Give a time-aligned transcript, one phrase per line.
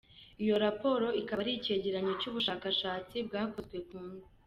[0.43, 4.23] Iyo raporo ikaba ari icyegeranyo cy’ubushakashatsi bwakozwe ku ngo.